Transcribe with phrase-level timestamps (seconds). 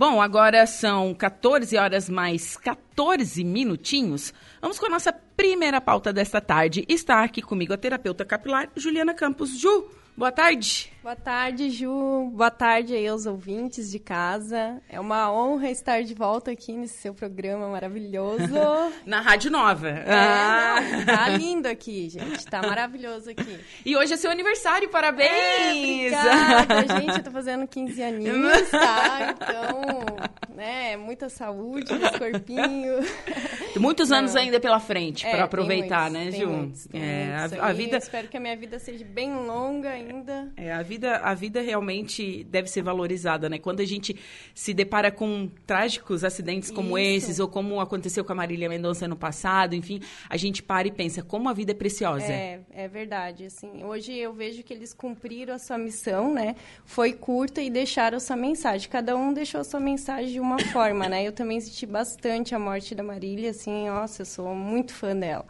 [0.00, 4.32] Bom, agora são 14 horas mais 14 minutinhos.
[4.58, 6.86] Vamos com a nossa primeira pauta desta tarde.
[6.88, 9.60] Está aqui comigo a terapeuta capilar Juliana Campos.
[9.60, 10.92] Ju, boa tarde.
[11.02, 12.30] Boa tarde, Ju.
[12.34, 14.82] Boa tarde aí aos ouvintes de casa.
[14.86, 18.52] É uma honra estar de volta aqui nesse seu programa maravilhoso.
[19.06, 19.88] Na Rádio Nova.
[19.88, 20.76] É, ah.
[20.82, 22.44] não, tá lindo aqui, gente.
[22.44, 23.58] Tá maravilhoso aqui.
[23.82, 26.12] E hoje é seu aniversário, parabéns!
[26.12, 27.16] É, obrigada, gente.
[27.16, 29.34] Eu tô fazendo 15 aninhos, tá?
[29.34, 32.98] Então, né, muita saúde nesse corpinho.
[33.78, 34.42] Muitos anos não.
[34.42, 36.48] ainda pela frente é, para aproveitar, muitos, né, Ju?
[36.48, 37.96] Muitos, é, a, a vida.
[37.96, 40.52] Espero que a minha vida seja bem longa ainda.
[40.56, 43.58] É, a vida, a vida realmente deve ser valorizada, né?
[43.58, 44.16] Quando a gente
[44.54, 47.26] se depara com trágicos acidentes como Isso.
[47.26, 50.92] esses, ou como aconteceu com a Marília Mendonça no passado, enfim, a gente para e
[50.92, 52.24] pensa como a vida é preciosa.
[52.24, 53.44] É, é verdade.
[53.44, 56.56] Assim, hoje eu vejo que eles cumpriram a sua missão, né?
[56.84, 58.88] Foi curta e deixaram a sua mensagem.
[58.88, 61.26] Cada um deixou a sua mensagem de uma forma, né?
[61.26, 65.46] Eu também senti bastante a morte da Marília, assim, nossa, eu sou muito fã dela.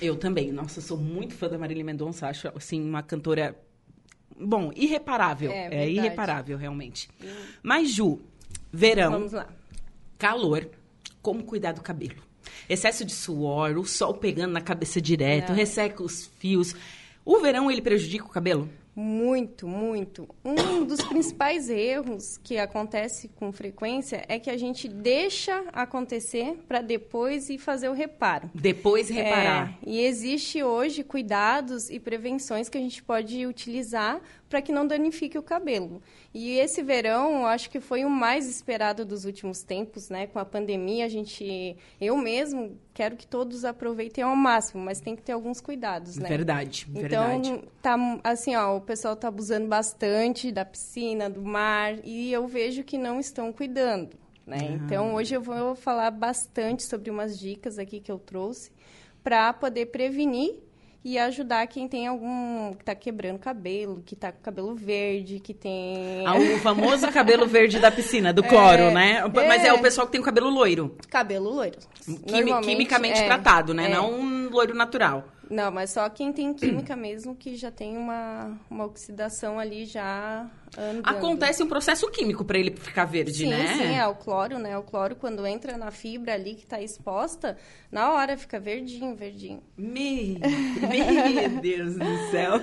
[0.00, 0.52] Eu também.
[0.52, 2.26] Nossa, eu sou muito fã da Marília Mendonça.
[2.28, 3.56] Acho, assim, uma cantora
[4.38, 5.50] bom, irreparável.
[5.50, 7.08] É, É, irreparável, realmente.
[7.62, 8.20] Mas, Ju,
[8.72, 9.46] verão, Vamos lá.
[10.18, 10.68] calor,
[11.20, 12.22] como cuidar do cabelo?
[12.68, 16.74] Excesso de suor, o sol pegando na cabeça direto, resseca os fios.
[17.24, 18.68] O verão, ele prejudica o cabelo?
[18.94, 20.28] Muito, muito.
[20.44, 26.80] Um dos principais erros que acontece com frequência é que a gente deixa acontecer para
[26.80, 28.50] depois ir fazer o reparo.
[28.54, 29.78] Depois reparar.
[29.86, 34.84] É, e existe hoje cuidados e prevenções que a gente pode utilizar para que não
[34.84, 36.02] danifique o cabelo.
[36.34, 40.26] E esse verão, eu acho que foi o mais esperado dos últimos tempos, né?
[40.26, 45.14] Com a pandemia, a gente, eu mesmo quero que todos aproveitem ao máximo, mas tem
[45.14, 46.28] que ter alguns cuidados, né?
[46.28, 47.62] Verdade, Então, verdade.
[47.80, 52.82] tá assim, ó, o pessoal tá abusando bastante da piscina, do mar, e eu vejo
[52.82, 54.58] que não estão cuidando, né?
[54.60, 54.64] Ah.
[54.74, 58.72] Então, hoje eu vou falar bastante sobre umas dicas aqui que eu trouxe
[59.22, 60.54] para poder prevenir
[61.02, 65.54] e ajudar quem tem algum que tá quebrando cabelo, que tá com cabelo verde, que
[65.54, 69.22] tem Ah, O famoso cabelo verde da piscina, do cloro, É, né?
[69.48, 69.72] Mas é é.
[69.72, 70.96] o pessoal que tem o cabelo loiro.
[71.08, 71.78] cabelo loiro.
[72.04, 73.86] Quimi- quimicamente é, tratado, né?
[73.90, 73.94] é.
[73.94, 75.24] Não um loiro natural.
[75.50, 80.48] Não, mas só quem tem química mesmo que já tem uma, uma oxidação ali já
[80.76, 81.06] andando.
[81.06, 83.74] Acontece um processo químico para ele ficar verde, Sim, né?
[83.76, 84.76] sim, é o cloro, né?
[84.78, 87.56] O cloro, quando entra na fibra ali que está exposta,
[87.90, 89.62] na hora fica verdinho, verdinho.
[89.76, 90.38] Me...
[90.40, 92.54] Meu Deus do céu.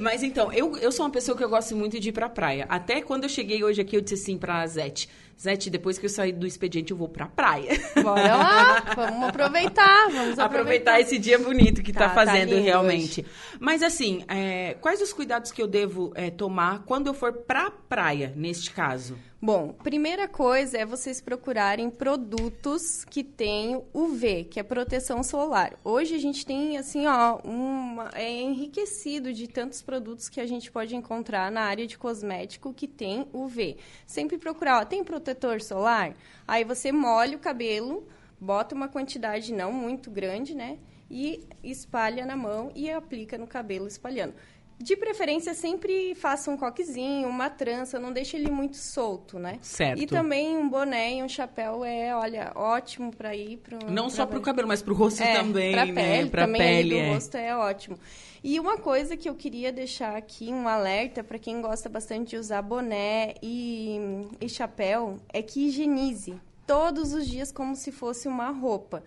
[0.00, 2.66] Mas então, eu, eu sou uma pessoa que eu gosto muito de ir pra praia.
[2.68, 5.08] Até quando eu cheguei hoje aqui, eu disse assim pra Zete.
[5.40, 7.72] Zete, depois que eu sair do expediente, eu vou pra praia.
[8.00, 11.00] Bora lá, vamos aproveitar, vamos Aproveitar aproveitar.
[11.00, 13.26] esse dia bonito que tá, Tá, tá fazendo lindo realmente.
[13.58, 17.70] Mas assim, é, quais os cuidados que eu devo é, tomar quando eu for pra
[17.70, 19.18] praia, neste caso?
[19.40, 25.74] Bom, primeira coisa é vocês procurarem produtos que tenham UV, que é proteção solar.
[25.84, 30.72] Hoje a gente tem, assim, ó, uma, é enriquecido de tantos produtos que a gente
[30.72, 33.76] pode encontrar na área de cosmético que tem UV.
[34.06, 36.14] Sempre procurar, ó, tem protetor solar?
[36.48, 38.08] Aí você molha o cabelo,
[38.40, 40.78] bota uma quantidade não muito grande, né?
[41.10, 44.34] E espalha na mão e aplica no cabelo espalhando.
[44.78, 49.58] De preferência, sempre faça um coquezinho, uma trança, não deixe ele muito solto, né?
[49.62, 50.02] Certo.
[50.02, 54.26] E também um boné e um chapéu é, olha, ótimo para ir pro Não só
[54.26, 55.92] pra- pro cabelo, mas pro rosto é, também, pra né?
[55.94, 57.12] pele, pra também pele, é.
[57.14, 57.98] rosto é ótimo.
[58.42, 62.36] E uma coisa que eu queria deixar aqui, um alerta para quem gosta bastante de
[62.36, 66.34] usar boné e, e chapéu, é que higienize
[66.66, 69.02] todos os dias como se fosse uma roupa.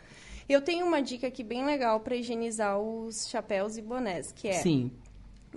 [0.48, 4.54] Eu tenho uma dica aqui bem legal para higienizar os chapéus e bonés, que é
[4.54, 4.90] Sim.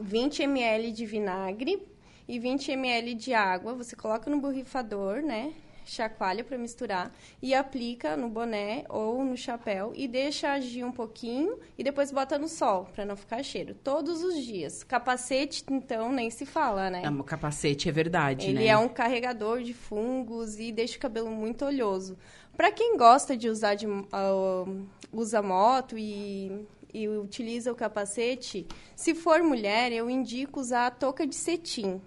[0.01, 1.83] 20 ml de vinagre
[2.27, 3.75] e 20 ml de água.
[3.75, 5.53] Você coloca no borrifador, né?
[5.85, 7.13] Chacoalha para misturar
[7.43, 12.39] e aplica no boné ou no chapéu e deixa agir um pouquinho e depois bota
[12.39, 13.75] no sol para não ficar cheiro.
[13.75, 14.85] Todos os dias.
[14.85, 17.03] Capacete, então, nem se fala, né?
[17.05, 18.67] É, o capacete é verdade, Ele né?
[18.67, 22.17] é um carregador de fungos e deixa o cabelo muito oleoso.
[22.57, 24.65] Para quem gosta de usar de, ah,
[25.13, 28.67] usa moto e, e utiliza o capacete,
[28.97, 32.01] se for mulher, eu indico usar a touca de cetim.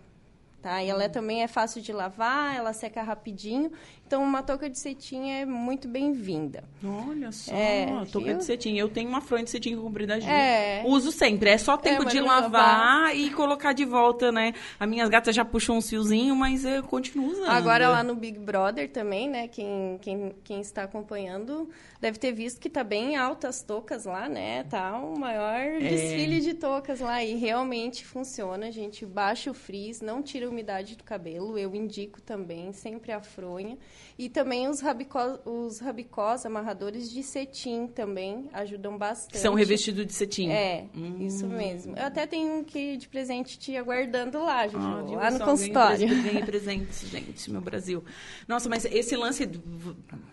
[0.62, 0.81] Tá?
[0.81, 0.91] E Hum.
[0.91, 3.71] ela também é fácil de lavar, ela seca rapidinho.
[4.13, 6.63] Então, uma touca de cetim é muito bem-vinda.
[6.86, 8.38] Olha só, É, touca viu?
[8.38, 8.77] de cetim.
[8.77, 10.30] Eu tenho uma fronha de cetim comprida Gil.
[10.30, 10.83] É.
[10.86, 11.50] Uso sempre.
[11.50, 14.54] É só tempo mas de não lavar e colocar de volta, né?
[14.80, 17.50] As minhas gatas já puxam uns fiozinhos, mas eu continuo usando.
[17.50, 19.48] Agora lá no Big Brother também, né?
[19.48, 21.68] Quem, quem, quem está acompanhando
[22.00, 24.63] deve ter visto que tá bem altas as toucas lá, né?
[24.65, 25.80] Tá o maior É.
[25.80, 29.07] desfile de toucas lá e realmente funciona, gente.
[29.07, 31.57] Baixa o frizz, não tira umidade do cabelo.
[31.57, 33.75] Eu indico também, sempre a fronha.
[34.17, 39.39] E também os rabicós, os rabicós amarradores de cetim também ajudam bastante.
[39.39, 40.50] São revestidos de cetim.
[40.50, 41.17] É, hum.
[41.19, 41.97] isso mesmo.
[41.97, 46.07] Eu até tenho um que de presente te aguardando lá, Juju, ah, lá no consultório.
[46.07, 48.03] Ganhei presente, gente, meu Brasil.
[48.47, 49.50] Nossa, mas esse lance,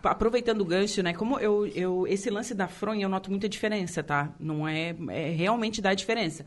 [0.03, 1.13] aproveitando o gancho, né?
[1.13, 4.33] Como eu, eu esse lance da fronha, eu noto muita diferença, tá?
[4.39, 6.45] Não é, é realmente dá diferença.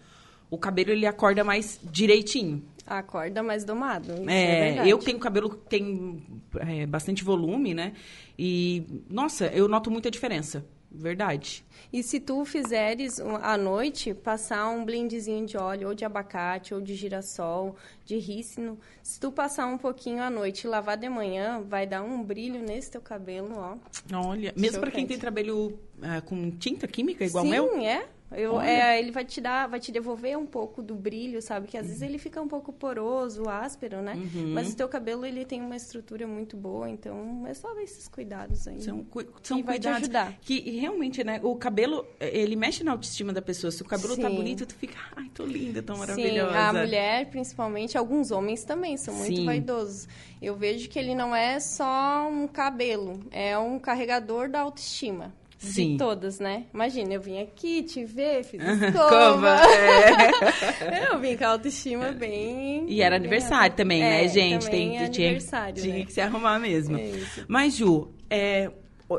[0.51, 2.63] O cabelo ele acorda mais direitinho.
[2.87, 4.13] Acorda mais domado.
[4.29, 6.23] É, é eu tenho cabelo que tem
[6.59, 7.93] é, bastante volume, né?
[8.39, 10.65] E nossa, eu noto muita diferença.
[10.97, 11.65] Verdade.
[11.93, 16.81] E se tu fizeres à noite, passar um blendzinho de óleo, ou de abacate, ou
[16.81, 21.61] de girassol, de rícino, se tu passar um pouquinho à noite e lavar de manhã,
[21.67, 23.77] vai dar um brilho nesse teu cabelo, ó.
[24.17, 27.73] Olha, mesmo para quem tem cabelo uh, com tinta química igual Sim, meu?
[27.73, 28.07] Sim, é.
[28.33, 31.69] Eu, é, ele vai te dar, vai te devolver um pouco do brilho, sabe?
[31.69, 34.15] Que às vezes ele fica um pouco poroso, áspero, né?
[34.15, 34.53] Uhum.
[34.53, 38.09] Mas o teu cabelo ele tem uma estrutura muito boa, então é só ver esses
[38.09, 38.81] cuidados aí.
[38.81, 40.39] São, cu são cuidados vai te ajudar.
[40.41, 41.41] que realmente, né?
[41.43, 43.71] O cabelo ele mexe na autoestima da pessoa.
[43.71, 44.23] Se o cabelo tá Sim.
[44.23, 46.51] tá bonito, tu fica, ai, tô linda, tão maravilhosa.
[46.51, 49.45] Sim, a mulher, principalmente, alguns homens também são muito Sim.
[49.45, 50.09] vaidosos.
[50.43, 55.33] Eu vejo que ele não é só um cabelo, é um carregador da autoestima.
[55.67, 55.93] Sim.
[55.93, 56.65] De todas, né?
[56.73, 59.57] Imagina, eu vim aqui te ver, fiz escova.
[59.67, 61.09] É.
[61.13, 62.85] eu vim com a autoestima bem...
[62.89, 64.67] E era aniversário também, é, né, gente?
[64.67, 66.05] Também Tem, é tinha, aniversário, tinha né?
[66.05, 66.97] que se arrumar mesmo.
[66.97, 67.11] É
[67.49, 68.71] Mas, Ju, é,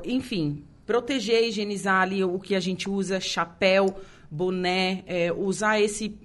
[0.04, 3.96] enfim, proteger, higienizar ali o que a gente usa, chapéu,
[4.30, 6.18] boné, é, usar esse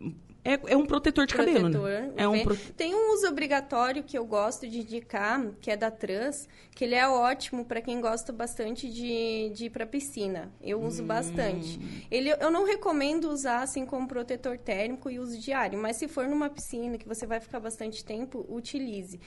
[0.44, 2.12] é, é um protetor de protetor, cabelo, né?
[2.16, 2.56] É um pro...
[2.56, 6.94] Tem um uso obrigatório que eu gosto de indicar, que é da Trans, que ele
[6.94, 10.50] é ótimo para quem gosta bastante de, de ir para piscina.
[10.62, 11.06] Eu uso hum.
[11.06, 11.78] bastante.
[12.10, 16.26] Ele, eu não recomendo usar assim como protetor térmico e uso diário, mas se for
[16.26, 19.20] numa piscina que você vai ficar bastante tempo, utilize.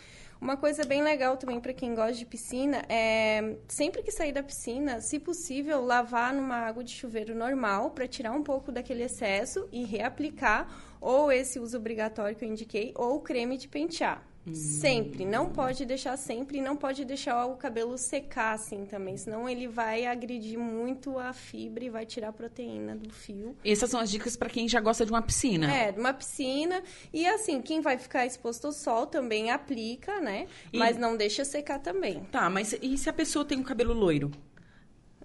[0.44, 4.44] Uma coisa bem legal também para quem gosta de piscina é sempre que sair da
[4.44, 9.69] piscina, se possível, lavar numa água de chuveiro normal para tirar um pouco daquele excesso
[9.71, 10.68] e reaplicar
[11.03, 14.25] ou esse uso obrigatório que eu indiquei ou creme de pentear.
[14.51, 15.25] Sempre.
[15.25, 19.67] Não pode deixar sempre e não pode deixar o cabelo secar assim também, senão ele
[19.67, 23.55] vai agredir muito a fibra e vai tirar a proteína do fio.
[23.63, 25.73] Essas são as dicas para quem já gosta de uma piscina.
[25.73, 26.83] É, de uma piscina.
[27.13, 30.47] E assim, quem vai ficar exposto ao sol também aplica, né?
[30.73, 30.77] E...
[30.77, 32.25] Mas não deixa secar também.
[32.25, 34.29] Tá, mas e se a pessoa tem um cabelo loiro?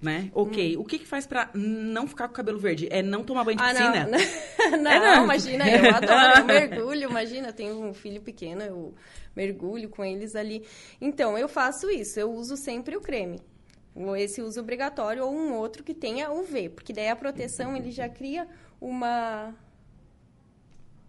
[0.00, 0.31] Né?
[0.33, 0.77] Ok.
[0.77, 0.81] Hum.
[0.81, 2.89] O que que faz pra não ficar com o cabelo verde?
[2.91, 4.06] É não tomar banho de ah, piscina?
[4.06, 5.25] Não, não, é, não.
[5.25, 8.95] imagina, eu adoro, eu mergulho, imagina, eu tenho um filho pequeno, eu
[9.35, 10.65] mergulho com eles ali.
[11.00, 13.41] Então, eu faço isso, eu uso sempre o creme.
[14.17, 18.09] Esse uso obrigatório ou um outro que tenha UV, porque daí a proteção ele já
[18.09, 18.47] cria
[18.81, 19.53] uma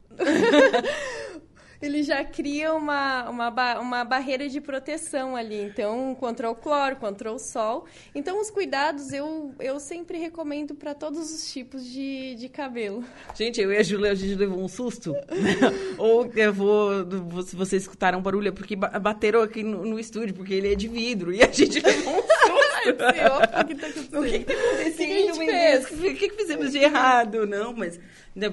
[1.82, 5.62] ele já cria uma, uma, uma barreira de proteção ali.
[5.62, 7.86] Então, contra o cloro, contra o sol.
[8.14, 13.04] Então, os cuidados eu, eu sempre recomendo para todos os tipos de, de cabelo.
[13.34, 15.14] Gente, eu e a Júlia, a gente levou um susto.
[15.98, 16.90] Ou eu vou.
[17.44, 20.76] Se vocês escutaram um barulho, é porque bateram aqui no, no, estúdio, porque ele é
[20.76, 21.34] de vidro.
[21.34, 22.69] E a gente levou um susto.
[22.90, 24.20] O que está acontecendo?
[24.20, 25.36] O que está acontecendo?
[25.36, 27.46] O que, que, o que, que fizemos de errado?
[27.46, 28.00] Não, mas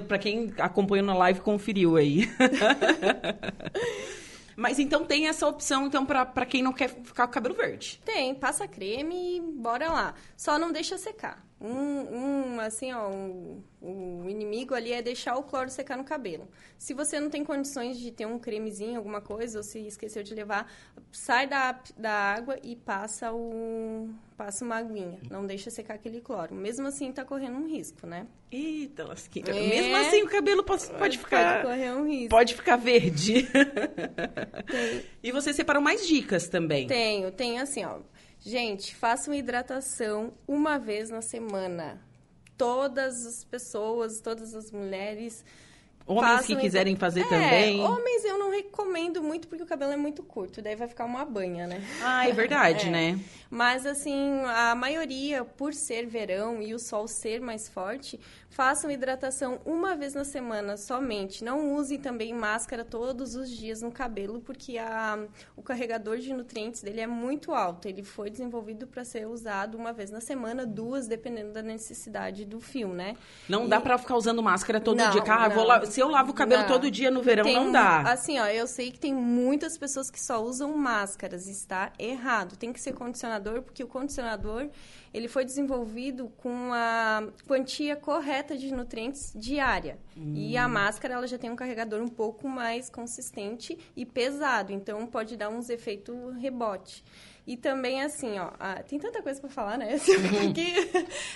[0.07, 2.29] para quem acompanhou na live, conferiu aí.
[4.57, 8.01] Mas então tem essa opção, então, para quem não quer ficar com o cabelo verde.
[8.03, 10.15] Tem, passa creme e bora lá.
[10.35, 11.46] Só não deixa secar.
[11.59, 16.47] Um, um assim, ó, um, o inimigo ali é deixar o cloro secar no cabelo.
[16.77, 20.35] Se você não tem condições de ter um cremezinho, alguma coisa, ou se esqueceu de
[20.35, 20.71] levar,
[21.11, 25.19] sai da, da água e passa o passa uma aguinha.
[25.31, 26.53] Não deixa secar aquele cloro.
[26.53, 28.27] Mesmo assim, tá correndo um risco, né?
[28.51, 29.49] Eita, lasqueira.
[29.49, 29.67] É...
[29.67, 31.63] Mesmo assim, o cabelo pode, pode ficar...
[31.63, 32.29] Pode correr um risco.
[32.29, 33.47] Pode ficar verde.
[34.67, 35.03] Tem.
[35.23, 36.87] E você separou mais dicas também.
[36.87, 37.31] Tenho.
[37.31, 37.99] Tenho assim, ó.
[38.39, 42.01] Gente, façam hidratação uma vez na semana
[42.57, 45.45] todas as pessoas, todas as mulheres.
[46.05, 47.81] Homens que quiserem fazer é, também.
[47.81, 51.25] Homens eu não recomendo muito porque o cabelo é muito curto, daí vai ficar uma
[51.25, 51.83] banha, né?
[52.01, 52.89] Ah, é verdade, é.
[52.89, 53.19] né?
[53.49, 58.17] Mas assim, a maioria, por ser verão e o sol ser mais forte,
[58.49, 61.43] façam hidratação uma vez na semana somente.
[61.43, 65.19] Não usem também máscara todos os dias no cabelo, porque a,
[65.55, 67.87] o carregador de nutrientes dele é muito alto.
[67.87, 72.59] Ele foi desenvolvido para ser usado uma vez na semana, duas, dependendo da necessidade do
[72.59, 73.15] fio, né?
[73.47, 73.69] Não e...
[73.69, 75.23] dá para ficar usando máscara todo não, dia.
[75.27, 76.67] Ah, lá, se eu lavo o cabelo Não.
[76.67, 78.01] todo dia no verão, Tem não dá.
[78.01, 81.47] Assim, ó, eu sei que tem muitas pessoas que só usam máscaras.
[81.47, 82.55] Está errado.
[82.57, 84.69] Tem que ser condicionador, porque o condicionador
[85.13, 89.97] ele foi desenvolvido com a quantia correta de nutrientes diária.
[90.15, 90.59] E Hum.
[90.61, 94.71] a máscara ela já tem um carregador um pouco mais consistente e pesado.
[94.71, 97.03] Então pode dar uns efeitos rebote.
[97.45, 99.97] E também, assim, ó, ah, tem tanta coisa pra falar, né?
[99.99, 100.11] Se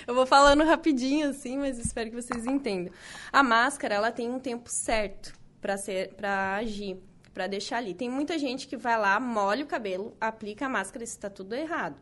[0.06, 2.92] eu vou falando rapidinho, assim, mas espero que vocês entendam.
[3.32, 6.98] A máscara, ela tem um tempo certo para agir,
[7.32, 7.94] pra deixar ali.
[7.94, 11.54] Tem muita gente que vai lá, molha o cabelo, aplica a máscara, isso tá tudo
[11.54, 11.96] errado.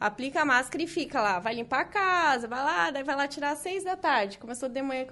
[0.00, 3.28] Aplica a máscara e fica lá, vai limpar a casa, vai lá, daí vai lá
[3.28, 4.38] tirar às seis da tarde.
[4.38, 5.04] Começou de manhã.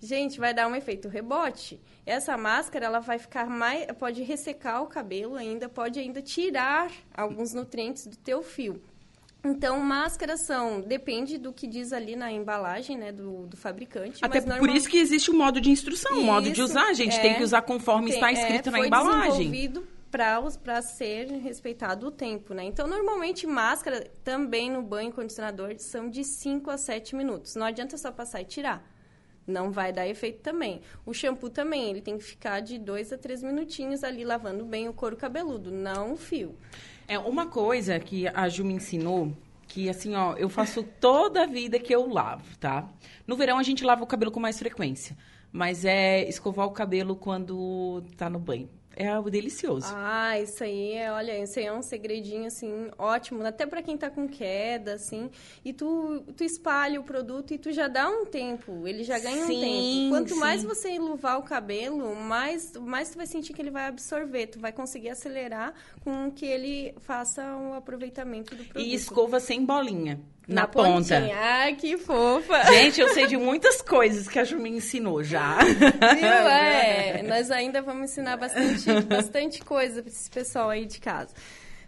[0.00, 1.80] Gente, vai dar um efeito rebote.
[2.06, 3.86] Essa máscara, ela vai ficar mais.
[3.98, 8.80] Pode ressecar o cabelo ainda, pode ainda tirar alguns nutrientes do teu fio.
[9.44, 10.80] Então, máscaras são.
[10.80, 14.24] Depende do que diz ali na embalagem, né, do, do fabricante.
[14.24, 16.86] Até mas por normal- isso que existe o modo de instrução, o modo de usar.
[16.88, 17.20] A gente é.
[17.20, 19.50] tem que usar conforme está Tem- escrito é, na embalagem.
[19.50, 19.95] desenvolvido
[20.56, 22.64] para ser respeitado o tempo, né?
[22.64, 27.54] Então, normalmente, máscara também no banho e condicionador são de 5 a 7 minutos.
[27.54, 28.88] Não adianta só passar e tirar.
[29.46, 30.80] Não vai dar efeito também.
[31.04, 34.88] O shampoo também, ele tem que ficar de 2 a 3 minutinhos ali lavando bem
[34.88, 36.56] o couro cabeludo, não o fio.
[37.06, 39.32] É uma coisa que a Ju me ensinou,
[39.68, 42.88] que assim, ó, eu faço toda a vida que eu lavo, tá?
[43.26, 45.16] No verão a gente lava o cabelo com mais frequência,
[45.52, 48.68] mas é escovar o cabelo quando tá no banho.
[48.96, 49.88] É algo delicioso.
[49.94, 53.94] Ah, isso aí é, olha, isso aí é um segredinho, assim, ótimo, até para quem
[53.94, 55.30] tá com queda, assim,
[55.62, 59.44] e tu, tu espalha o produto e tu já dá um tempo, ele já ganha
[59.44, 60.16] Sim, um tempo.
[60.16, 60.40] Quanto sim.
[60.40, 64.58] mais você enluvar o cabelo, mais, mais tu vai sentir que ele vai absorver, tu
[64.58, 68.82] vai conseguir acelerar com que ele faça um aproveitamento do produto.
[68.82, 70.88] E escova sem bolinha, na, ponta.
[70.88, 71.36] pontinha.
[71.36, 72.64] Ai, que fofa!
[72.66, 75.58] Gente, eu sei de muitas coisas que a Ju me ensinou já.
[75.58, 75.86] Viu?
[76.56, 81.34] É, nós ainda vamos ensinar bastante, bastante coisa para esse pessoal aí de casa.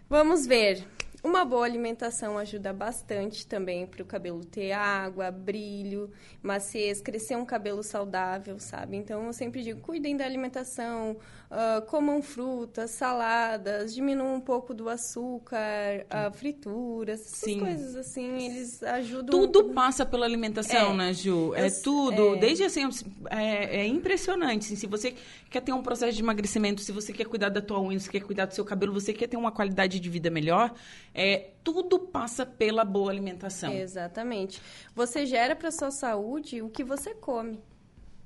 [0.09, 0.85] Vamos ver.
[1.21, 6.09] Uma boa alimentação ajuda bastante também para o cabelo ter água, brilho,
[6.41, 8.95] maciez, crescer um cabelo saudável, sabe?
[8.95, 11.17] Então, eu sempre digo, cuidem da alimentação,
[11.51, 17.59] ah, comam frutas, saladas, diminuam um pouco do açúcar, ah, frituras, essas Sim.
[17.59, 19.39] coisas assim, eles ajudam...
[19.39, 20.95] Tudo passa pela alimentação, É.
[20.95, 21.53] né, Ju?
[21.55, 22.35] É Eu- tudo.
[22.35, 22.39] é.
[22.39, 22.87] Desde assim,
[23.29, 24.65] é, é impressionante.
[24.65, 25.15] assim, se você
[25.49, 28.21] quer ter um processo de emagrecimento, se você quer cuidar da tua unha, se quer
[28.21, 30.73] cuidar do seu cabelo, você quer ter uma qualidade de vida melhor,
[31.13, 33.73] é, tudo passa pela boa alimentação.
[33.73, 34.61] Exatamente.
[34.95, 37.59] Você gera para sua saúde o que você come.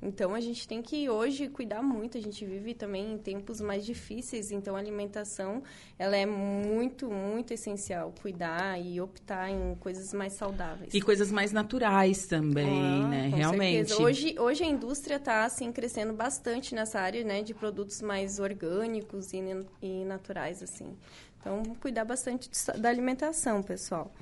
[0.05, 2.17] Então a gente tem que hoje cuidar muito.
[2.17, 5.63] A gente vive também em tempos mais difíceis, então a alimentação
[5.97, 8.13] ela é muito, muito essencial.
[8.21, 10.93] Cuidar e optar em coisas mais saudáveis.
[10.93, 13.31] E coisas mais naturais também, Ah, né?
[13.33, 13.87] Realmente.
[13.89, 14.03] certeza.
[14.03, 19.31] Hoje, hoje a indústria está assim, crescendo bastante nessa área né, de produtos mais orgânicos
[19.33, 19.41] e,
[19.81, 20.61] e naturais.
[20.61, 20.97] assim.
[21.39, 24.13] Então, cuidar bastante da alimentação, pessoal.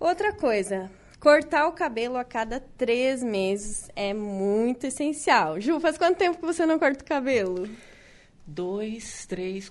[0.00, 0.90] Outra coisa,
[1.22, 5.60] cortar o cabelo a cada três meses é muito essencial.
[5.60, 7.68] Ju, faz quanto tempo que você não corta o cabelo?
[8.44, 9.70] Dois, três.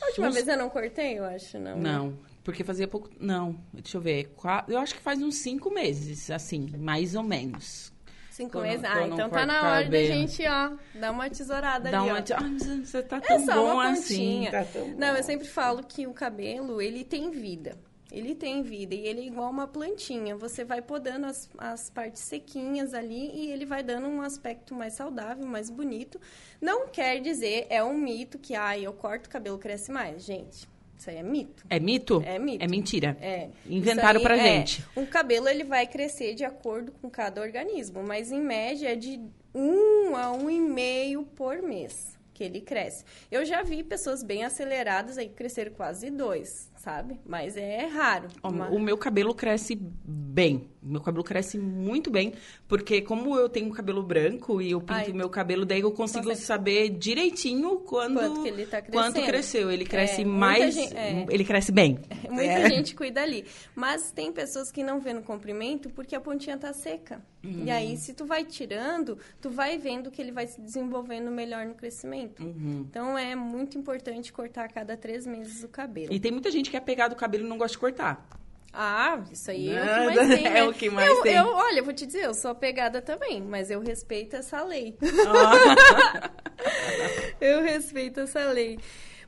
[0.00, 1.76] A última uns- vez eu não cortei, eu acho, não.
[1.76, 3.10] Não, porque fazia pouco.
[3.18, 4.32] Não, deixa eu ver.
[4.68, 7.92] Eu acho que faz uns cinco meses, assim, mais ou menos.
[8.30, 8.80] Cinco eu não- meses?
[8.82, 12.10] que Ah, não então tá na hora da gente, ó, dar uma tesourada Dá ali,
[12.10, 12.18] uma.
[12.20, 12.24] ó.
[12.42, 14.48] Ai, mas você tá É tão só bom uma assim.
[14.50, 15.16] Tá tão Não, bom.
[15.16, 17.76] eu sempre falo que o cabelo, ele tem vida.
[18.12, 20.36] Ele tem vida e ele é igual uma plantinha.
[20.36, 24.92] Você vai podando as, as partes sequinhas ali e ele vai dando um aspecto mais
[24.92, 26.20] saudável, mais bonito.
[26.60, 30.22] Não quer dizer, é um mito que, ah, eu corto o cabelo, cresce mais.
[30.22, 31.64] Gente, isso aí é mito.
[31.70, 32.22] É mito?
[32.26, 32.62] É mito.
[32.62, 33.16] É mentira.
[33.18, 33.48] É.
[33.66, 34.44] Inventaram pra aí é.
[34.44, 34.84] gente.
[34.94, 39.18] O cabelo ele vai crescer de acordo com cada organismo, mas em média é de
[39.54, 43.04] um a um e meio por mês que ele cresce.
[43.30, 47.16] Eu já vi pessoas bem aceleradas aí que cresceram quase dois, sabe?
[47.24, 48.28] Mas é raro.
[48.42, 50.68] Uma- O meu cabelo cresce bem.
[50.82, 52.32] O meu cabelo cresce muito bem,
[52.66, 56.24] porque como eu tenho cabelo branco e eu pinto Ai, meu cabelo, daí eu consigo
[56.24, 59.26] consegue- saber direitinho quando Quanto ele tá quanto crescendo.
[59.26, 59.70] cresceu.
[59.70, 61.24] Ele cresce É, mais, gente- é.
[61.30, 62.00] ele cresce bem.
[62.28, 62.68] Muita É.
[62.68, 63.44] gente cuida ali.
[63.76, 67.22] Mas tem pessoas que não vê no comprimento porque a pontinha tá seca.
[67.44, 67.64] Uhum.
[67.64, 71.64] E aí, se tu vai tirando, tu vai vendo que ele vai se desenvolvendo melhor
[71.66, 72.42] no crescimento.
[72.42, 72.86] Uhum.
[72.88, 76.12] Então, é muito importante cortar a cada três meses o cabelo.
[76.12, 78.26] E tem muita gente que é pegado o cabelo e não gosta de cortar.
[78.72, 80.58] Ah, isso aí é o que mais tem, né?
[80.58, 81.34] é o que mais eu, tem.
[81.34, 84.96] Eu, olha, eu vou te dizer, eu sou apegada também, mas eu respeito essa lei.
[85.28, 86.30] Ah.
[87.38, 88.78] eu respeito essa lei.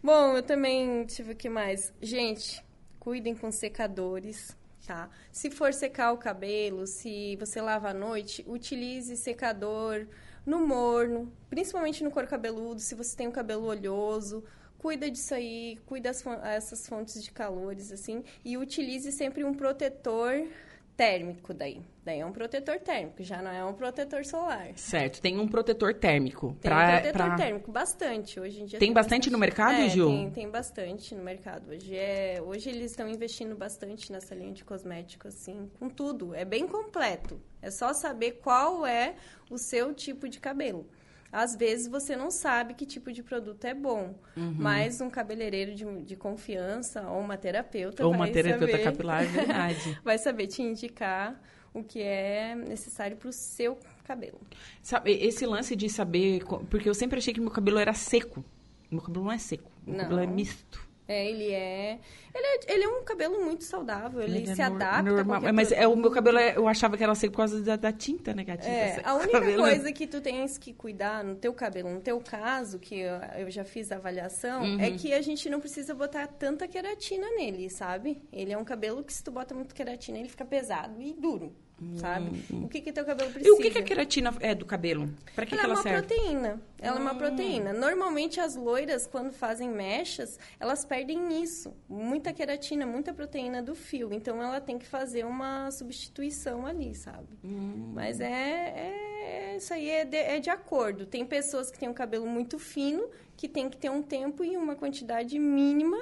[0.02, 1.92] Bom, eu também tive o que mais?
[2.00, 2.64] Gente,
[2.98, 5.10] cuidem com secadores, tá?
[5.30, 10.06] Se for secar o cabelo, se você lava à noite, utilize secador
[10.46, 14.42] no morno, principalmente no couro cabeludo, se você tem um cabelo oleoso,
[14.84, 20.46] cuida disso aí, cuida as, essas fontes de calores, assim, e utilize sempre um protetor
[20.94, 21.80] térmico daí.
[22.04, 24.76] Daí é um protetor térmico, já não é um protetor solar.
[24.76, 26.54] Certo, tem um protetor térmico.
[26.60, 27.36] Tem pra, um protetor pra...
[27.36, 28.38] térmico, bastante.
[28.38, 30.06] Hoje em dia tem, tem bastante, bastante, no mercado, é, Gil?
[30.06, 31.70] Tem, tem bastante no mercado.
[31.70, 36.34] Hoje, é, hoje eles estão investindo bastante nessa linha de cosméticos, assim, com tudo.
[36.34, 37.40] É bem completo.
[37.62, 39.14] É só saber qual é
[39.48, 40.86] o seu tipo de cabelo.
[41.34, 44.54] Às vezes você não sabe que tipo de produto é bom, uhum.
[44.56, 49.24] mas um cabeleireiro de, de, confiança ou uma terapeuta ou vai uma terapeuta saber, capilar,
[49.24, 49.98] é verdade.
[50.04, 54.40] vai saber te indicar o que é necessário para o seu cabelo.
[54.80, 58.44] Sabe, esse lance de saber, porque eu sempre achei que meu cabelo era seco.
[58.88, 60.04] Meu cabelo não é seco, meu não.
[60.04, 60.83] cabelo é misto.
[61.06, 61.98] É, ele é,
[62.34, 62.72] ele é.
[62.72, 65.02] Ele é um cabelo muito saudável, ele, ele se é adapta.
[65.02, 67.76] Normal, mas é, o meu cabelo, é, eu achava que era seco por causa da,
[67.76, 68.44] da tinta, né?
[68.48, 69.62] A, é, a única cabelo.
[69.62, 73.50] coisa que tu tens que cuidar no teu cabelo, no teu caso, que eu, eu
[73.50, 74.80] já fiz a avaliação, uhum.
[74.80, 78.22] é que a gente não precisa botar tanta queratina nele, sabe?
[78.32, 81.54] Ele é um cabelo que se tu bota muito queratina, ele fica pesado e duro
[81.96, 82.44] sabe?
[82.50, 82.64] Hum.
[82.64, 83.48] O que que teu cabelo precisa?
[83.48, 85.10] E o que, que a queratina é do cabelo?
[85.34, 86.06] Para que, ela, que ela é uma serve?
[86.06, 86.62] proteína.
[86.80, 86.98] Ela hum.
[86.98, 87.18] é uma hum.
[87.18, 87.72] proteína.
[87.72, 94.12] Normalmente as loiras quando fazem mechas, elas perdem isso, muita queratina, muita proteína do fio.
[94.12, 97.28] Então ela tem que fazer uma substituição ali, sabe?
[97.44, 97.92] Hum.
[97.94, 101.06] Mas é, é, isso aí é de, é de acordo.
[101.06, 104.56] Tem pessoas que têm um cabelo muito fino que tem que ter um tempo e
[104.56, 105.98] uma quantidade mínima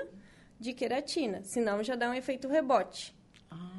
[0.60, 3.14] de queratina, senão já dá um efeito rebote.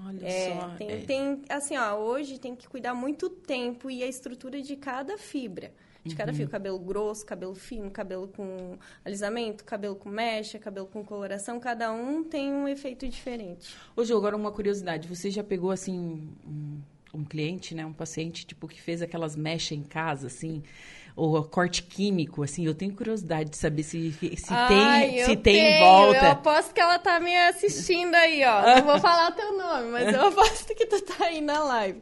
[0.05, 0.69] Olha é, só.
[0.77, 0.97] Tem, é.
[0.97, 5.71] tem, assim, ó, hoje tem que cuidar muito tempo e a estrutura de cada fibra.
[6.03, 6.17] De uhum.
[6.17, 11.61] cada fio, cabelo grosso, cabelo fino, cabelo com alisamento, cabelo com mecha, cabelo com coloração,
[11.61, 13.73] cada um tem um efeito diferente.
[13.95, 15.07] Ô, Ju, agora uma curiosidade.
[15.07, 16.81] Você já pegou, assim, um,
[17.13, 20.61] um cliente, né, um paciente, tipo, que fez aquelas mechas em casa, assim,
[21.15, 25.55] ou corte químico, assim, eu tenho curiosidade de saber se, se Ai, tem, se tem
[25.55, 25.79] tenho.
[25.79, 26.25] volta.
[26.25, 28.75] Eu aposto que ela tá me assistindo aí, ó.
[28.75, 32.01] Não vou falar teu nome, mas eu aposto que tu tá aí na live.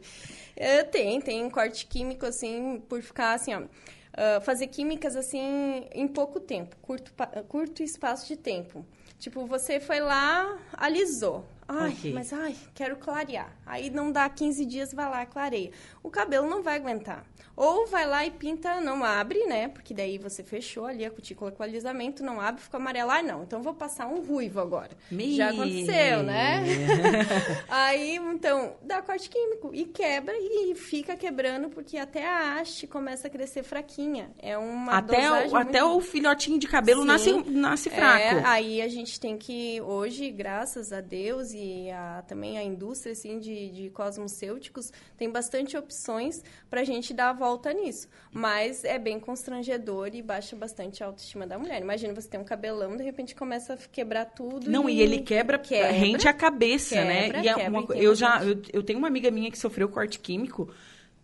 [0.56, 3.60] É, tem, tem corte químico, assim, por ficar assim, ó.
[3.60, 7.10] Uh, fazer químicas assim em pouco tempo, curto,
[7.48, 8.84] curto espaço de tempo.
[9.18, 11.46] Tipo, você foi lá, alisou.
[11.74, 12.12] Ai, okay.
[12.12, 13.50] mas ai, quero clarear.
[13.64, 15.70] Aí não dá 15 dias, vai lá, clareia.
[16.02, 17.24] O cabelo não vai aguentar.
[17.54, 19.68] Ou vai lá e pinta, não abre, né?
[19.68, 23.10] Porque daí você fechou ali a cutícula com alisamento, não abre, fica amarelo.
[23.10, 24.90] Ah, não, então vou passar um ruivo agora.
[25.10, 25.36] Me...
[25.36, 26.64] Já aconteceu, né?
[27.92, 33.26] Aí, então, dá corte químico e quebra e fica quebrando, porque até a haste começa
[33.28, 34.30] a crescer fraquinha.
[34.38, 38.18] É uma Até, o, até o filhotinho de cabelo nasce, nasce fraco.
[38.18, 43.12] É, aí a gente tem que, hoje, graças a Deus e a, também a indústria,
[43.12, 48.08] assim, de, de cosmocêuticos, tem bastante opções pra gente dar volta nisso.
[48.32, 51.82] Mas é bem constrangedor e baixa bastante a autoestima da mulher.
[51.82, 54.70] Imagina você tem um cabelão, de repente começa a quebrar tudo.
[54.70, 57.24] Não, e, e ele quebra, quebra rente a cabeça, né?
[57.24, 57.44] quebra, né?
[57.44, 60.68] E é uma, eu já eu, eu tenho uma amiga minha que sofreu corte químico.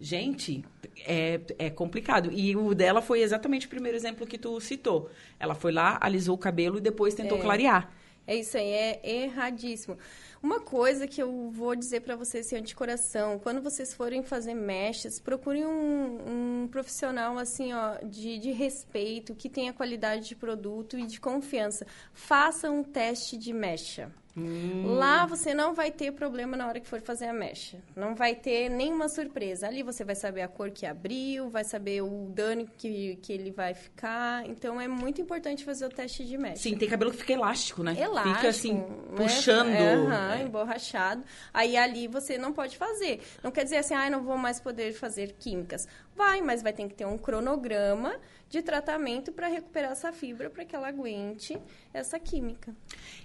[0.01, 0.65] Gente,
[1.05, 2.31] é, é complicado.
[2.33, 5.11] E o dela foi exatamente o primeiro exemplo que tu citou.
[5.41, 7.41] Ela foi lá, alisou o cabelo e depois tentou é.
[7.41, 7.93] clarear.
[8.29, 9.97] É isso aí, é erradíssimo.
[10.43, 14.53] Uma coisa que eu vou dizer para vocês, assim, de coração, quando vocês forem fazer
[14.53, 20.99] mechas, procurem um, um profissional, assim, ó, de, de respeito, que tenha qualidade de produto
[20.99, 21.87] e de confiança.
[22.13, 24.13] Faça um teste de mecha.
[24.39, 24.95] Hum.
[24.97, 27.79] Lá você não vai ter problema na hora que for fazer a mecha.
[27.97, 29.67] Não vai ter nenhuma surpresa.
[29.67, 33.51] Ali você vai saber a cor que abriu, vai saber o dano que, que ele
[33.51, 34.47] vai ficar.
[34.47, 36.57] Então é muito importante fazer o teste de mecha.
[36.57, 37.97] Sim, tem cabelo que fica elástico, né?
[37.99, 38.37] Elástico.
[38.37, 38.87] Fica assim, né?
[39.17, 39.69] puxando.
[39.69, 40.43] É, aham, é.
[40.43, 41.25] emborrachado.
[41.53, 43.21] Aí ali você não pode fazer.
[43.43, 45.87] Não quer dizer assim, ah, não vou mais poder fazer químicas.
[46.19, 48.17] Vai, mas vai ter que ter um cronograma
[48.51, 51.57] de tratamento para recuperar essa fibra para que ela aguente
[51.95, 52.75] essa química.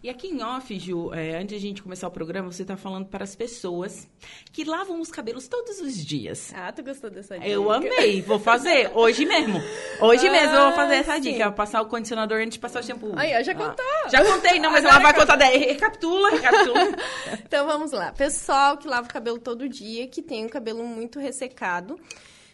[0.03, 2.77] E aqui em off, Ju, é, antes de a gente começar o programa, você está
[2.77, 4.08] falando para as pessoas
[4.51, 6.53] que lavam os cabelos todos os dias.
[6.53, 7.47] Ah, tu gostou dessa dica?
[7.47, 9.60] Eu amei, vou fazer hoje mesmo.
[9.99, 11.21] Hoje ah, mesmo eu vou fazer essa sim.
[11.21, 13.13] dica, passar o condicionador antes de passar o shampoo.
[13.15, 13.84] Aí, já contou.
[14.06, 15.58] Ah, já contei, não, mas Agora ela vai contar daí.
[15.58, 16.79] Recapitula, recapitula.
[17.43, 18.12] então vamos lá.
[18.12, 21.99] Pessoal que lava o cabelo todo dia, que tem o cabelo muito ressecado.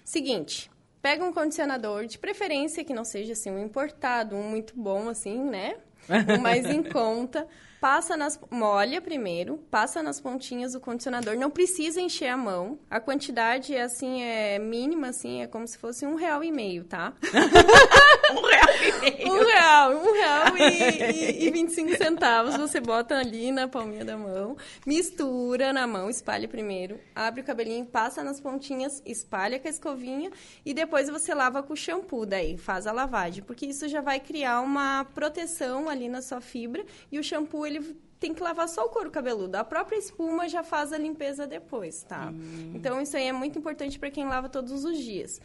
[0.09, 0.71] Seguinte,
[1.03, 5.37] Pega um condicionador, de preferência que não seja assim um importado, um muito bom assim,
[5.37, 5.77] né?
[6.35, 7.47] Um mais em conta.
[7.79, 11.37] Passa nas molha primeiro, passa nas pontinhas o condicionador.
[11.37, 12.77] Não precisa encher a mão.
[12.89, 16.83] A quantidade é assim é mínima, assim é como se fosse um real e meio,
[16.83, 17.13] tá?
[18.31, 19.33] um real e meio.
[19.33, 22.57] Um real, um real e, e, e 25 centavos.
[22.57, 27.85] Você bota ali na palminha da mão, mistura na mão, espalha primeiro, abre o cabelinho,
[27.85, 30.31] passa nas pontinhas, espalha com a escovinha
[30.65, 34.19] e depois você lava com o shampoo, daí faz a lavagem, porque isso já vai
[34.19, 38.85] criar uma proteção ali na sua fibra e o shampoo ele tem que lavar só
[38.85, 39.55] o couro cabeludo.
[39.55, 42.27] A própria espuma já faz a limpeza depois, tá?
[42.27, 42.73] Hum.
[42.75, 45.39] Então isso aí é muito importante para quem lava todos os dias.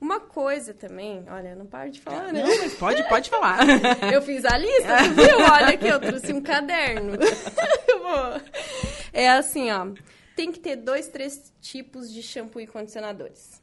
[0.00, 2.42] Uma coisa também, olha, não paro de falar, né?
[2.42, 3.60] Não, mas pode, pode falar.
[4.12, 5.38] eu fiz a lista, tu viu?
[5.38, 7.14] Olha aqui, eu trouxe um caderno.
[9.12, 9.88] é assim, ó.
[10.36, 13.60] Tem que ter dois, três tipos de shampoo e condicionadores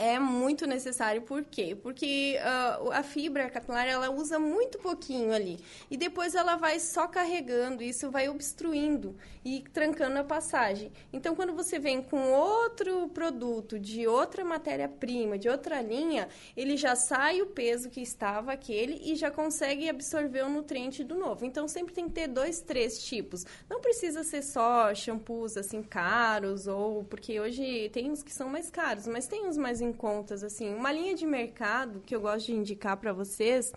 [0.00, 1.20] é muito necessário.
[1.20, 1.76] Por quê?
[1.76, 5.58] Porque uh, a fibra capilar, ela usa muito pouquinho ali.
[5.90, 10.90] E depois ela vai só carregando, isso vai obstruindo e trancando a passagem.
[11.12, 16.96] Então, quando você vem com outro produto, de outra matéria-prima, de outra linha, ele já
[16.96, 21.44] sai o peso que estava aquele e já consegue absorver o nutriente do novo.
[21.44, 23.44] Então, sempre tem que ter dois, três tipos.
[23.68, 27.04] Não precisa ser só shampoos, assim, caros, ou...
[27.04, 30.74] Porque hoje tem uns que são mais caros, mas tem uns mais em contas, assim.
[30.74, 33.72] Uma linha de mercado que eu gosto de indicar para vocês,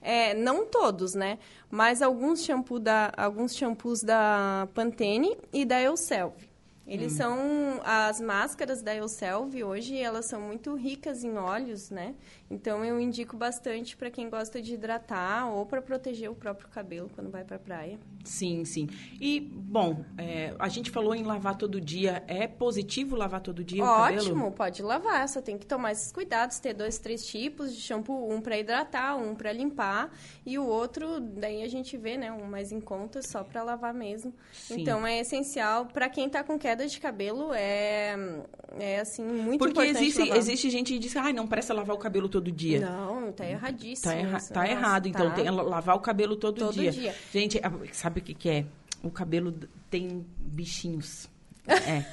[0.00, 1.38] é, não todos, né?
[1.70, 6.49] Mas alguns, shampoo da, alguns shampoos da Pantene e da Elselv.
[6.90, 7.16] Eles hum.
[7.16, 12.16] são as máscaras da Elselv hoje, elas são muito ricas em óleos, né?
[12.50, 17.08] Então eu indico bastante para quem gosta de hidratar ou para proteger o próprio cabelo
[17.14, 17.96] quando vai para a praia.
[18.24, 18.88] Sim, sim.
[19.20, 22.24] E bom, é, a gente falou em lavar todo dia.
[22.26, 24.22] É positivo lavar todo dia Ótimo, o cabelo?
[24.22, 25.28] Ótimo, pode lavar.
[25.28, 29.16] Só tem que tomar esses cuidados, ter dois, três tipos de shampoo, um para hidratar,
[29.16, 30.10] um para limpar
[30.44, 33.94] e o outro, daí a gente vê, né, um mais em conta só para lavar
[33.94, 34.34] mesmo.
[34.52, 34.80] Sim.
[34.80, 38.16] Então é essencial para quem está com queda de cabelo é
[38.78, 40.12] é assim muito Porque importante.
[40.12, 42.80] Porque existe existe gente que diz, ai, não presta lavar o cabelo todo dia.
[42.80, 44.12] Não, tá erradíssimo.
[44.12, 45.08] Tá, erra tá errado.
[45.08, 45.36] Então, tá.
[45.36, 46.90] tem lavar o cabelo todo, todo dia.
[46.90, 47.14] dia.
[47.32, 47.60] Gente,
[47.92, 48.64] sabe o que, que é?
[49.02, 49.54] O cabelo
[49.90, 51.28] tem bichinhos.
[51.70, 52.04] É.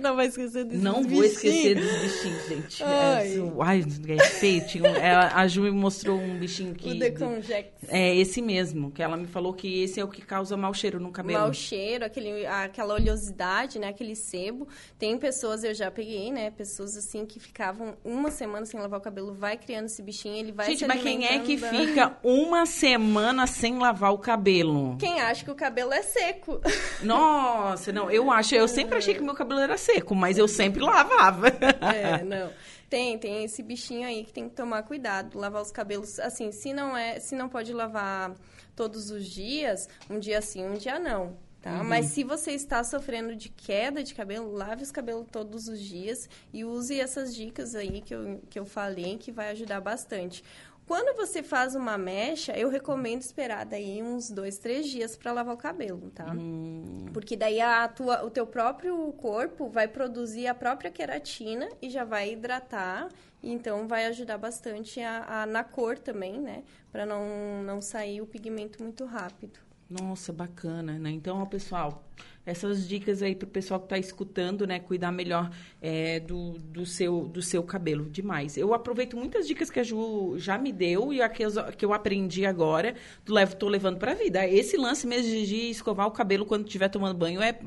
[0.00, 1.12] Não vai esquecer desses Não bichinhos.
[1.12, 2.82] vou esquecer dos bichinhos, gente.
[2.82, 4.60] Ai, é, ai, é.
[4.60, 6.90] Tinha, ela, a Ju me mostrou um bichinho que...
[6.90, 7.68] O Deconjex.
[7.88, 8.90] É, esse mesmo.
[8.90, 11.40] Que ela me falou que esse é o que causa mau cheiro no cabelo.
[11.40, 13.88] Mau cheiro, aquele, aquela oleosidade, né?
[13.88, 14.68] Aquele sebo.
[14.98, 16.50] Tem pessoas, eu já peguei, né?
[16.50, 19.32] Pessoas, assim, que ficavam uma semana sem lavar o cabelo.
[19.32, 23.78] Vai criando esse bichinho, ele vai Gente, mas quem é que fica uma semana sem
[23.78, 24.96] lavar o cabelo?
[24.98, 26.60] Quem acha que o cabelo é seco.
[27.02, 28.10] Nossa, não.
[28.10, 28.54] Eu acho...
[28.54, 31.48] Eu sempre achei que o meu cabelo era seco, mas eu sempre lavava.
[31.48, 32.50] É, não.
[32.88, 36.74] Tem, tem esse bichinho aí que tem que tomar cuidado, lavar os cabelos assim, se
[36.74, 38.34] não é, se não pode lavar
[38.76, 41.36] todos os dias, um dia sim, um dia não.
[41.62, 41.78] Tá?
[41.78, 41.84] Uhum.
[41.84, 46.28] Mas se você está sofrendo de queda de cabelo, lave os cabelos todos os dias
[46.52, 50.42] e use essas dicas aí que eu, que eu falei, que vai ajudar bastante.
[50.86, 55.54] Quando você faz uma mecha, eu recomendo esperar daí uns dois, três dias para lavar
[55.54, 56.32] o cabelo, tá?
[56.32, 57.06] Hum.
[57.12, 62.04] Porque daí a tua, o teu próprio corpo vai produzir a própria queratina e já
[62.04, 63.08] vai hidratar.
[63.42, 66.62] Então, vai ajudar bastante a, a na cor também, né?
[66.90, 69.58] Para não, não sair o pigmento muito rápido.
[70.00, 71.10] Nossa, bacana, né?
[71.10, 72.02] Então, ó, pessoal,
[72.46, 74.80] essas dicas aí pro pessoal que está escutando, né?
[74.80, 75.50] Cuidar melhor
[75.82, 78.08] é, do, do, seu, do seu cabelo.
[78.08, 78.56] Demais.
[78.56, 81.84] Eu aproveito muitas dicas que a Ju já me deu e a que eu, que
[81.84, 82.94] eu aprendi agora,
[83.28, 84.46] levo, tô levando pra vida.
[84.48, 87.58] Esse lance mesmo de escovar o cabelo quando estiver tomando banho é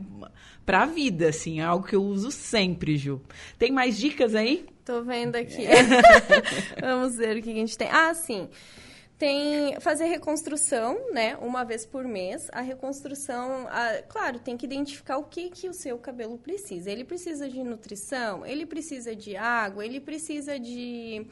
[0.66, 1.60] pra vida, assim.
[1.60, 3.22] É algo que eu uso sempre, Ju.
[3.60, 4.66] Tem mais dicas aí?
[4.84, 5.68] Tô vendo aqui.
[6.82, 7.88] Vamos ver o que a gente tem.
[7.92, 8.50] Ah, sim.
[9.18, 12.50] Tem fazer reconstrução, né, uma vez por mês.
[12.52, 16.92] A reconstrução, a, claro, tem que identificar o que que o seu cabelo precisa.
[16.92, 21.26] Ele precisa de nutrição, ele precisa de água, ele precisa de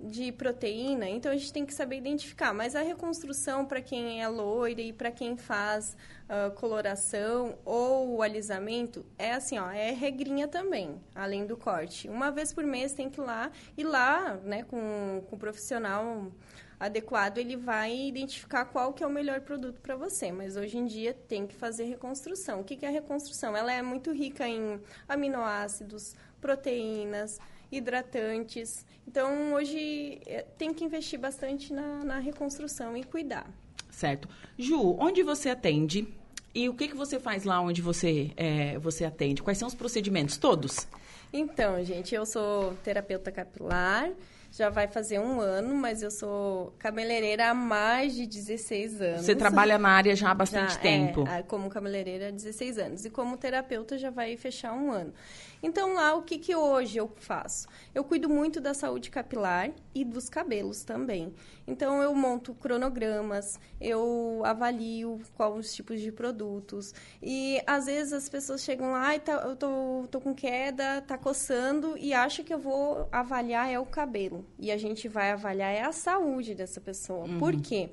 [0.00, 2.54] de proteína, então a gente tem que saber identificar.
[2.54, 5.96] Mas a reconstrução para quem é loira e para quem faz
[6.28, 12.08] uh, coloração ou alisamento é assim, ó, é regrinha também, além do corte.
[12.08, 16.30] Uma vez por mês tem que ir lá e lá, né, com, com o profissional
[16.78, 20.30] adequado, ele vai identificar qual que é o melhor produto para você.
[20.30, 22.60] Mas hoje em dia tem que fazer reconstrução.
[22.60, 23.56] O que, que é a reconstrução?
[23.56, 27.38] Ela é muito rica em aminoácidos, proteínas,
[27.70, 28.86] hidratantes.
[29.06, 33.46] Então, hoje eh, tem que investir bastante na, na reconstrução e cuidar.
[33.90, 34.28] Certo.
[34.56, 36.06] Ju, onde você atende?
[36.54, 39.42] E o que, que você faz lá onde você, é, você atende?
[39.42, 40.36] Quais são os procedimentos?
[40.36, 40.88] Todos?
[41.32, 44.10] Então, gente, eu sou terapeuta capilar,
[44.50, 49.24] já vai fazer um ano, mas eu sou cabeleireira há mais de 16 anos.
[49.24, 51.26] Você trabalha na área já há bastante já, tempo.
[51.28, 53.04] É, como cabeleireira há 16 anos.
[53.04, 55.12] E como terapeuta já vai fechar um ano.
[55.62, 57.66] Então, lá, o que, que hoje eu faço?
[57.94, 61.34] Eu cuido muito da saúde capilar e dos cabelos também.
[61.66, 66.94] Então, eu monto cronogramas, eu avalio quais os tipos de produtos.
[67.22, 71.18] E, às vezes, as pessoas chegam lá, e tá, eu tô, tô com queda, tá
[71.18, 74.46] coçando, e acha que eu vou avaliar é o cabelo.
[74.58, 77.24] E a gente vai avaliar é a saúde dessa pessoa.
[77.24, 77.38] Uhum.
[77.38, 77.90] Por quê?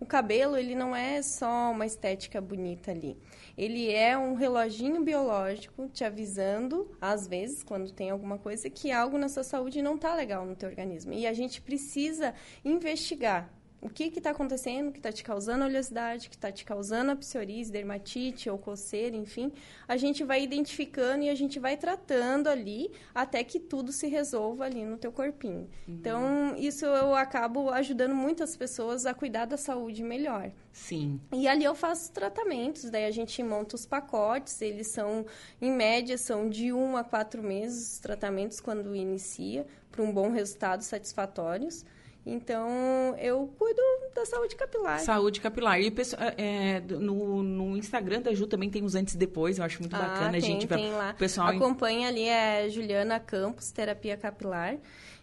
[0.00, 3.16] O cabelo, ele não é só uma estética bonita ali.
[3.56, 9.18] Ele é um reloginho biológico te avisando, às vezes, quando tem alguma coisa, que algo
[9.18, 11.12] na sua saúde não está legal no teu organismo.
[11.12, 12.32] E a gente precisa
[12.64, 17.16] investigar o que está acontecendo, que está te causando oleosidade, que está te causando a
[17.16, 19.52] psoríase, dermatite ou coceira, enfim,
[19.86, 24.64] a gente vai identificando e a gente vai tratando ali até que tudo se resolva
[24.64, 25.68] ali no teu corpinho.
[25.86, 25.94] Uhum.
[25.94, 30.50] Então, isso eu acabo ajudando muitas pessoas a cuidar da saúde melhor.
[30.72, 31.20] Sim.
[31.32, 35.24] E ali eu faço tratamentos, daí a gente monta os pacotes, eles são,
[35.60, 40.30] em média, são de um a quatro meses os tratamentos quando inicia, para um bom
[40.30, 41.84] resultado satisfatórios.
[42.28, 43.80] Então, eu cuido
[44.14, 45.00] da saúde capilar.
[45.00, 45.80] Saúde capilar.
[45.80, 45.92] E
[46.36, 49.96] é, no, no Instagram da Ju também tem os antes e depois, eu acho muito
[49.96, 50.32] ah, bacana.
[50.32, 51.12] Tem, a gente tem lá.
[51.12, 54.76] O pessoal acompanha ali é Juliana Campos, terapia capilar.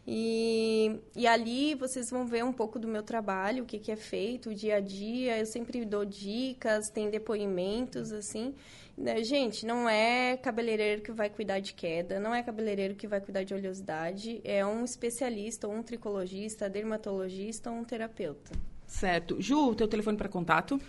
[0.08, 3.96] E, e ali vocês vão ver um pouco do meu trabalho, o que, que é
[3.96, 5.38] feito, o dia a dia.
[5.38, 8.54] Eu sempre dou dicas, tem depoimentos, assim.
[8.98, 13.20] Né, gente, não é cabeleireiro que vai cuidar de queda, não é cabeleireiro que vai
[13.20, 18.54] cuidar de oleosidade, é um especialista, um tricologista, dermatologista ou um terapeuta.
[18.88, 19.42] Certo.
[19.42, 20.80] Ju, teu telefone para contato?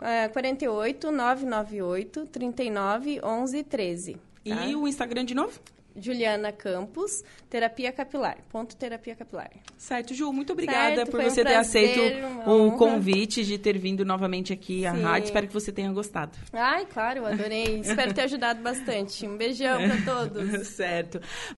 [0.00, 4.14] É 48 998 39 11 13.
[4.14, 4.20] Tá?
[4.44, 5.60] E o Instagram de novo?
[6.00, 8.38] Juliana Campos, terapia capilar.
[8.50, 9.50] Ponto terapia capilar.
[9.76, 12.00] Certo, Ju, muito obrigada certo, por você um ter aceito
[12.46, 15.02] o convite de ter vindo novamente aqui à Sim.
[15.02, 15.24] rádio.
[15.26, 16.36] Espero que você tenha gostado.
[16.52, 17.80] Ai, claro, adorei.
[17.80, 19.26] Espero ter ajudado bastante.
[19.26, 20.66] Um beijão para todos.
[20.68, 21.20] certo.